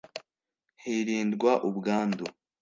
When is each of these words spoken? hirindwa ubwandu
hirindwa 0.83 1.51
ubwandu 1.69 2.25